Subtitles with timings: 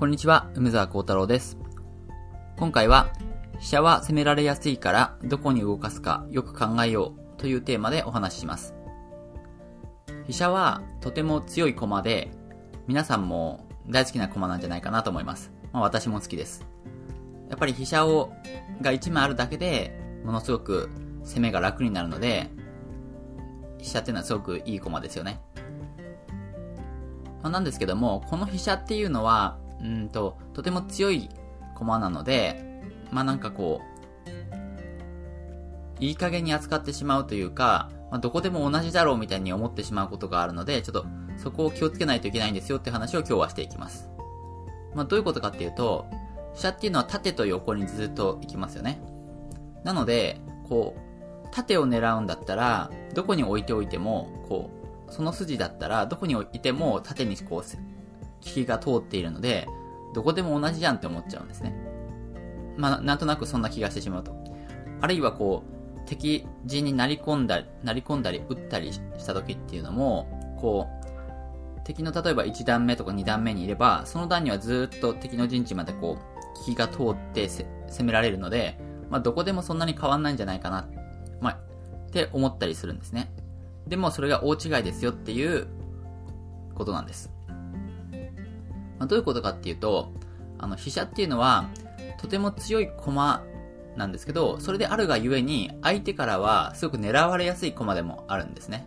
[0.00, 1.58] こんにちは、梅沢幸太郎です。
[2.56, 3.12] 今回は、
[3.58, 8.74] 飛車は攻められやすいからどこに動かすかよく考えようというテーマでお話しします。
[10.26, 12.30] 飛車はとても強い駒で、
[12.86, 15.52] 皆さんも大好きな駒なんじゃないかなと思います。
[15.70, 16.64] まあ私も好きです。
[17.50, 18.32] やっぱり飛車を、
[18.80, 20.88] が1枚あるだけで、ものすごく
[21.24, 22.48] 攻めが楽になるので、
[23.76, 25.42] 飛車っていうのはすごくいい駒ですよね。
[27.42, 31.28] まあ、なんですけども、この飛車っていうのは、うんと、とても強い
[31.74, 33.90] 駒なので、まあなんかこう、
[36.04, 41.06] いい加減に扱ってしまうというか、まあ、どこでも同じだろうみたいに思ってしまうことがあるので、ちょっと
[41.36, 44.10] そこを気をつけないといけないんですよって話を今日はしていきます。
[44.94, 46.06] まあどういうことかっていうと、
[46.54, 49.00] 飛車っていうのは縦と横にずっと行きますよね。
[49.84, 54.70] なので、こう、縦を狙うんだったら、どこに置いておいても、こ
[55.08, 57.64] う、その筋だったら、どこに置いても縦にこう、
[58.44, 59.68] 利きが通っているので、
[60.14, 61.74] どこでも同じじゃんって思っちゃうんですね。
[62.76, 64.34] まあ、なんとなくそんな気がしてしまうと。
[65.00, 80.88] あるいはこう、敵陣になり込んだり、なり込んだり、撃ったりした時っていうのも、こう、敵の例えば1段目とか2段目にいれば、その段にはずっと敵の陣地までこう、利きが通って攻められるので、まあ、どこでもそんなに変わんないんじゃないかな、
[81.40, 81.58] まあ、
[82.06, 83.32] って思ったりするんですね。
[83.86, 85.66] でもそれが大違いですよっていう
[86.74, 87.29] ことなんです。
[89.00, 90.12] まあ、どういうことかっていうと、
[90.58, 91.70] あの、飛車っていうのは、
[92.20, 93.42] とても強い駒
[93.96, 98.86] なんですけど、それであるがゆえに、相手からはすごく狙われやすい駒でもあるんですね。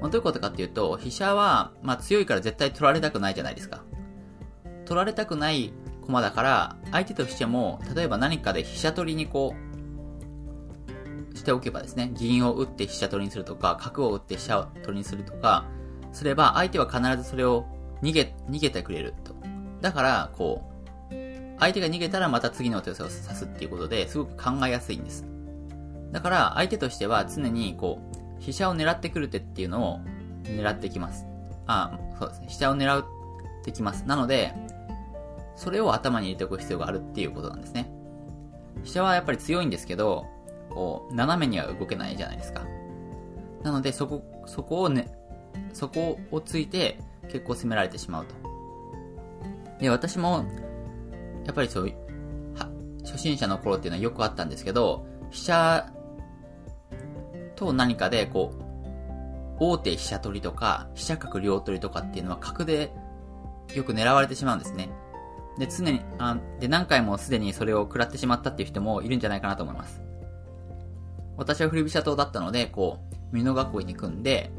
[0.00, 3.84] まあ、どういうことかっていうと、飛車は、まあ、強いから絶対取られたくないじゃないですか。
[4.84, 5.72] 取られたくない
[6.02, 9.54] 駒だから、相手としても、例えば何かで飛車取りにこ
[11.32, 15.64] う、しておけばですね、銀を打って飛車取りにするとか、角を打って飛車取りにするとか、
[16.12, 17.66] すれば、相手は必ずそれを
[18.04, 19.34] 逃げ、逃げてくれると。
[19.80, 20.62] だから、こ
[21.10, 21.14] う、
[21.58, 25.24] 相手が逃げたらまた次の手を指すっていうことですごく考えやすいんです。
[26.12, 28.00] だから、相手としては常にこ
[28.38, 30.00] う、飛車を狙ってくる手っていうのを
[30.44, 31.26] 狙ってきます。
[31.66, 32.46] あ、そうですね。
[32.48, 33.04] 飛車を狙っ
[33.64, 34.04] てきます。
[34.06, 34.52] なので、
[35.56, 37.90] それを頭に入れておく必要があるっていうことなんですね。
[38.82, 40.26] 飛車はやっぱり強いんですけど、
[40.70, 42.66] こう、斜めには動けないじゃないですか。
[43.62, 45.16] なので、そこ、そこをね、
[45.72, 46.98] そこをついて
[47.28, 48.34] 結構攻められてしまうと。
[49.80, 50.44] で、私も、
[51.44, 51.92] やっぱりそう、
[53.04, 55.92] 初心者の頃っていうのはよくあったんですけど、飛車
[57.54, 58.64] と何かで、こう、
[59.60, 62.92] 大手飛車取りとか、飛車角両取りとかっていうのは角で
[63.74, 64.90] よく狙われてしまうんですね。
[65.58, 70.02] で、常に、あで、何回もすでにそれを食らってしまったっていう人もいるんじゃないかなと思います。
[71.36, 74.50] 私は振り飛車党だったので、こう、美濃囲いに組んで、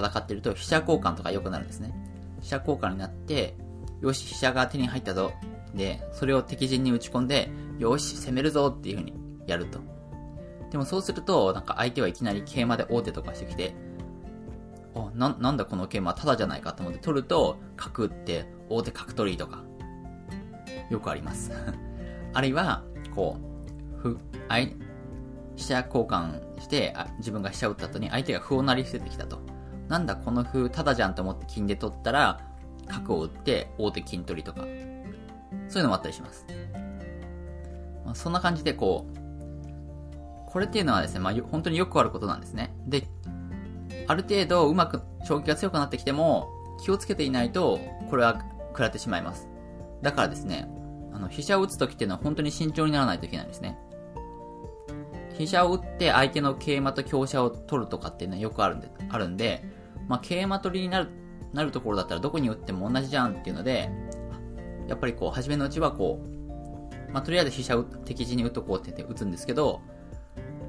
[0.00, 1.92] 戦ってると飛車交換とか良くなるんですね。
[2.40, 3.54] 飛車交換になって、
[4.00, 5.32] よし、飛車が手に入ったぞ。
[5.74, 9.14] で、それを敵陣に打ち込んで、よし、攻めるぞっていう風に
[9.46, 9.80] やると。
[10.70, 13.74] でもそうすると、なんか相手はいきなり桂馬で王手とかしてきて、
[14.94, 19.62] あ、な、なんだこの桂馬ただじゃないかと思って取ると、角打って王手角取りとか、
[20.90, 21.52] よくあります。
[22.32, 22.84] あるいは、
[23.14, 23.38] こ
[23.96, 24.18] う、ふ、
[24.48, 24.76] あい、
[25.56, 29.55] 飛車交換してあ、自分が飛車打った後に相手が歩を成り捨ててきたと。
[29.88, 32.40] なんだこの歩ただじゃんと思って金で取ったら、
[32.86, 36.46] 角を打って大手金取りとか、そういうのもあったりします。
[38.04, 42.74] まあ、そんな感じでこう、これっていうのはですね、まあ、本当によくあることなんですね。
[42.86, 43.06] で、
[44.06, 46.48] ある程度うまく将棋が強くなってきても、
[46.82, 49.48] 気をつけていないと、これは食らってしまいます。
[50.02, 50.68] だからですね、
[51.12, 53.78] あの、飛車を打つときっていうのは本当に慎重にならないといけないんですね。
[55.36, 59.64] 飛車を打って相手の桂馬と香車を取るとかっていうのはよくあるんで、あるんで、
[60.08, 61.08] まあ、桂馬取りになる、
[61.52, 63.90] なるところだったらどこに打っても同じじゃんっていうので、
[64.88, 69.80] やっぱりこう、初めのうちはこう、まあ、とりあえず飛車を敵陣に打っとこうって言って打つんですけど、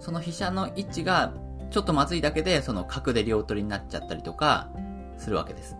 [0.00, 1.32] その飛車の位置が
[1.70, 4.70] ちょっとまずいだけで、その角で両取りになっちゃったりとか、
[5.18, 5.76] するわけです。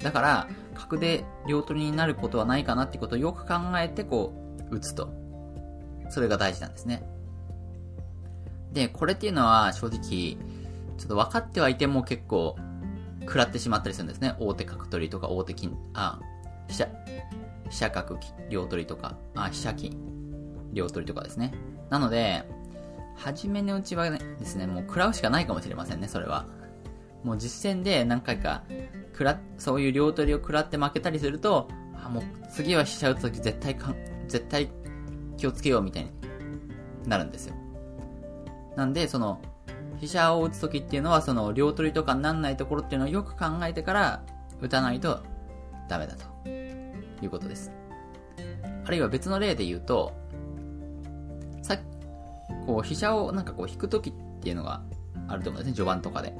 [0.00, 4.32] だから、角で両取りになることはないかなってことをよく考えて、こ
[4.70, 5.12] う、打つと。
[6.08, 7.02] それが大事なんですね。
[8.72, 10.36] で、これっていうのは正直、
[10.98, 12.56] ちょっと分かってはいても結構、
[13.26, 14.34] 食らってしまったりするんですね。
[14.38, 16.20] 大手角取りとか、大手金、あ、
[16.68, 16.88] 飛車、
[17.68, 18.18] 飛車角
[18.50, 19.96] 両取りとか、あ、飛車金
[20.72, 21.52] 両取りとかですね。
[21.90, 22.44] なので、
[23.16, 26.46] 初めのうちは、ですね、もう食らうしかないかもしれませんね、それは。
[27.22, 28.64] もう実戦で何回か、
[29.12, 31.68] 食ら、そういう両取りを食らって負けたりすると、
[32.04, 33.96] あ、もう次は飛車打つとき絶対かん、
[34.28, 34.70] 絶対
[35.36, 36.10] 気をつけようみたいに
[37.06, 37.54] なるんですよ。
[38.76, 39.40] なんで、その、
[40.02, 44.24] 飛車を打つときっていうのは、その、両取りとかになんないところっていうのをよく考えてから、
[44.60, 45.22] 打たないと
[45.88, 46.24] ダメだと。
[46.48, 47.70] いうことです。
[48.84, 50.12] あるいは別の例で言うと、
[51.62, 51.78] さ
[52.66, 54.12] こう、飛車をなんかこう引くときっ
[54.42, 54.82] ていうのが
[55.28, 56.34] あると思うんですね、序盤とかで。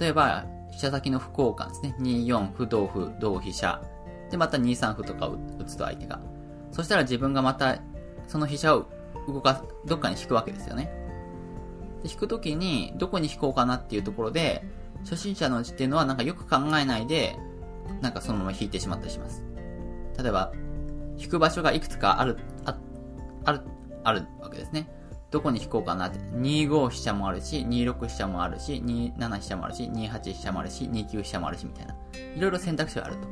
[0.00, 1.94] 例えば、飛車先の歩交換ですね。
[2.00, 3.82] 2、4、歩、同歩、同飛車。
[4.30, 6.18] で、また2、3歩とか打つと相手が。
[6.70, 7.76] そしたら自分がまた、
[8.26, 8.86] その飛車を
[9.28, 11.01] 動かす、どっかに引くわけですよね。
[12.02, 14.64] で引くときに、どこに引こうかなっていうところで、
[15.04, 17.36] 初心者のうちっていうのはなんかよく考えないで、
[18.00, 19.44] なんかそのまま引いてしまったりします。
[20.18, 20.52] 例えば、
[21.16, 22.76] 引く場所がいくつかある、あ、
[23.44, 23.60] ある、
[24.04, 24.88] あるわけですね。
[25.30, 26.18] どこに引こうかなって。
[26.18, 31.94] 25飛車もあるし、26飛車もあるし、27飛車もあるし、28飛車もあるし、29飛車もあるし、みたいな。
[32.36, 33.28] いろいろ選択肢があると。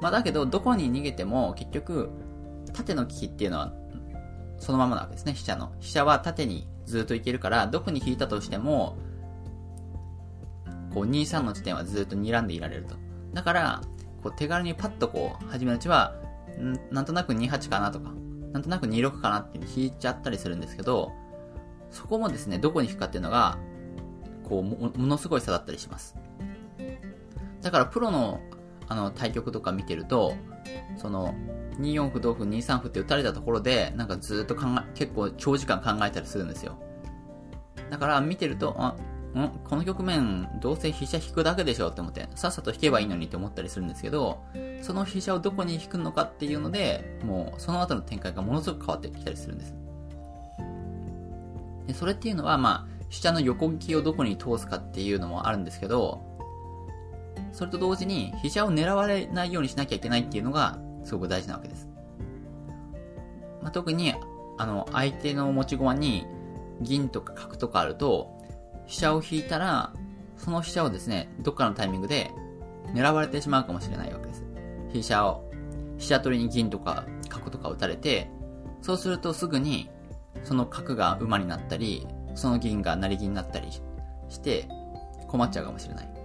[0.00, 2.10] まあだけど、どこに逃げても、結局、
[2.72, 3.72] 縦の利きっていうのは、
[4.58, 5.72] そのままなわけですね、飛車の。
[5.80, 8.96] 飛車は縦にずっといけるから、どこに引いたとしても、
[10.92, 12.96] こう、2、3の地点はずっと睨んでいられると。
[13.34, 13.82] だから、
[14.22, 16.14] こう、手軽にパッとこう、初めのうちは、
[16.58, 18.12] んなんとなく28かなとか、
[18.52, 21.12] なんとなく26かなって引いちゃったりするんですけど、
[21.90, 23.58] そこもですね、どこに引くかっていうのが、
[24.48, 26.16] こうも、ものすごい差だったりします。
[27.60, 28.40] だからプロの、
[28.88, 30.34] あの、対局とか見てると、
[30.96, 31.34] その、
[31.80, 36.78] 2四歩同歩2三歩って打たれたところで、なんかずっと考え、結構長時間考えたりするんですよ。
[37.90, 38.96] だから見てると、あ、
[39.38, 44.42] んこの局面、どうせ飛車引くだけでしょって思って、さっさと引けばいいのにって思ったりするんですけど、
[44.82, 49.74] その飛車をどこに引くのかっていうので、もうその後の展開がものすごく変わってきたりするんです。
[51.86, 56.27] でそれっていうのは、まあ、飛車の横利きをどこに通すかっていうのもあるんですけど、
[57.58, 61.88] それと同時に飛車を狙われないようにしなきゃいけないっていうのがすごく大事なわけです。
[63.60, 64.14] まあ、特に、
[64.58, 66.24] あの、相手の持ち駒に
[66.80, 68.30] 銀とか角とかあると、
[68.86, 69.92] 飛車を引いたら、
[70.36, 72.30] その飛車をですね、どっかのタイミングで
[72.94, 74.44] 狙われてしまうかもしれないわけです。
[74.92, 75.50] 飛車を、
[75.98, 78.30] 飛車取りに銀とか角とか打たれて、
[78.82, 79.90] そうするとすぐに、
[80.44, 82.06] その角が馬になったり、
[82.36, 84.68] その銀が成り銀になったりして、
[85.26, 86.17] 困っちゃうかもしれない。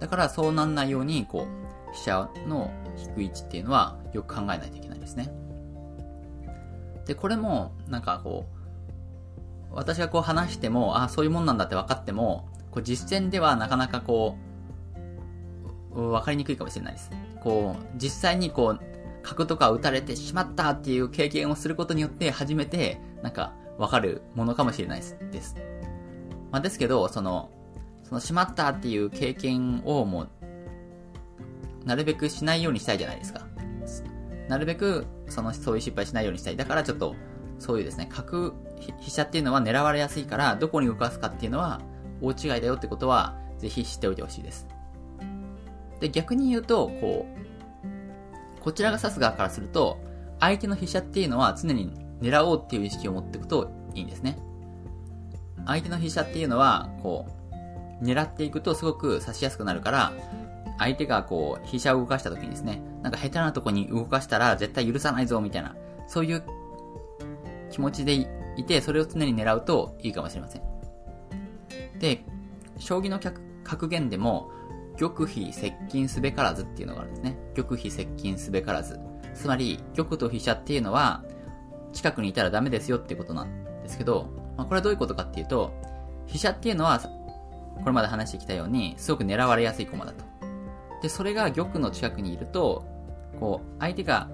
[0.00, 1.46] だからそうなんないように、こ
[1.90, 5.32] う、飛車の引く位置っていうのはよく考えないといけないですね。
[7.06, 8.46] で、これも、なんかこ
[9.72, 14.36] う、私がこう話しても、ああ、そういうもんなんだって分かっても、こう実践ではなかなかこ
[15.94, 17.10] う、分かりにくいかもしれないです。
[17.42, 18.80] こう、実際にこう、
[19.22, 25.56] 角とか打たれてしまったっていう経験をすることによって初めて、なんか、わかるものかもしれないです。
[26.50, 27.50] まあ、ですけど、その、
[28.08, 30.28] そのしまったっていう経験をもう、
[31.84, 33.46] なるべくしないようにしたいじゃないですか。
[34.48, 36.56] なるべく、その、そういう失敗しないようにしたい。
[36.56, 37.14] だからちょっと、
[37.58, 38.54] そういうですね、角、
[38.98, 41.82] 飛車っていうのは狙われやすいから、どこに動かすかっていうのは、
[42.22, 44.66] 大違いだよってことは、ぜひ知っておいてほしいです。
[46.00, 49.98] で、逆に言うと、こう、こちらが指す側からすると、
[50.40, 54.38] 相手の飛車っていうのは常に狙おうっていう意識を持っていくといいんですね。
[55.66, 57.37] 相手の飛車っていうのは、こう、
[58.02, 60.12] 狙っていくとすごく指しやすくなるから、
[60.78, 65.74] 相手がこう、飛車を動かした時にですね、なんか下手なとこに動かしたら絶対許さないぞみたいな、
[66.06, 66.42] そういう
[67.70, 68.14] 気持ちで
[68.56, 70.62] いて、それを常に狙うといいかもしれません。
[71.98, 72.24] で、
[72.78, 73.18] 将棋の
[73.64, 74.50] 格言でも、
[74.98, 77.36] 玉飛接近すべからずっていうのがあるんですね。
[77.54, 78.98] 玉飛接近すべからず。
[79.34, 81.24] つまり、玉と飛車っていうのは、
[81.92, 85.72] 近くにいたらダメですよっていうことなんですけど、まあ、これはどういうことかっていうと、
[86.26, 87.00] 飛車っていうのは、
[87.80, 90.24] これまで話してきたように、すごく狙われやすい駒だと。
[91.02, 92.84] で、それが玉の近くにいると、
[93.38, 94.28] こう、相手が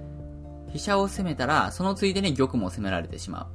[0.73, 3.49] 飛車を攻めたら、そのついでに玉も攻められてしま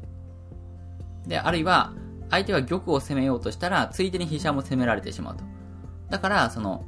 [1.25, 1.29] う。
[1.29, 1.93] で、あるいは、
[2.29, 5.43] 相手は玉を攻めようとしたら、ついでに飛車も攻められてしまうと。
[6.09, 6.85] だから、その、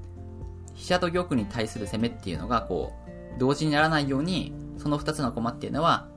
[0.73, 6.07] 飛車と玉に対する攻めっていうのが、こう、同時にならないように、その二つの駒っていうのは、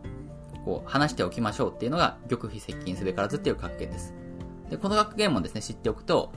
[0.65, 4.15] こう、話しておきましょうっていうのが、玉飛接近すべからずっていう格言です。
[4.71, 6.33] で、この格言もですね、知っておくと、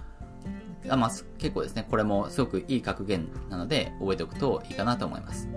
[0.89, 5.49] あまあ、結構ですね、これもすごくいい格言なので、覚えておくといいかなと思います。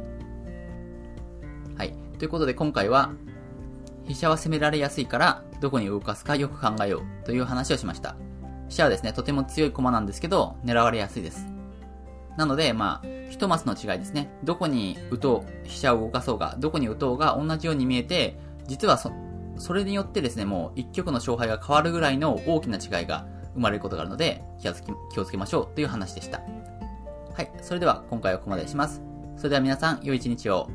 [1.77, 3.13] はいということで今回は、
[4.05, 8.17] 飛車は攻められやすいから、どこに動かすかよく考えようという話をしました。
[8.69, 11.47] 飛車はですね、とても強い駒なんですけど、狙われやすいです。
[12.37, 14.31] なので、まあ、一マスの違いですね。
[14.45, 19.13] どこに打とう、飛車を動かそうが、どこに打とうが同じように見えて、実はそ、
[19.59, 26.39] それによってですね、もう一局の勝敗が変わるぐらいの大きな違いが生まれることがあるので、気をつけ、気をつけましょうという話でした。
[26.39, 27.51] はい。
[27.63, 29.03] それでは今回はここまでします。
[29.37, 30.69] それでは皆さん、良い一日を。